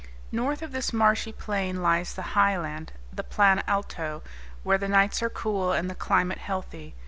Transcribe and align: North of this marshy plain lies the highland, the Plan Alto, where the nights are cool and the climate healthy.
North 0.31 0.63
of 0.63 0.71
this 0.71 0.91
marshy 0.91 1.31
plain 1.31 1.83
lies 1.83 2.15
the 2.15 2.23
highland, 2.33 2.91
the 3.13 3.21
Plan 3.23 3.61
Alto, 3.67 4.23
where 4.63 4.79
the 4.79 4.87
nights 4.89 5.21
are 5.21 5.29
cool 5.29 5.73
and 5.73 5.91
the 5.91 5.93
climate 5.93 6.39
healthy. 6.39 6.95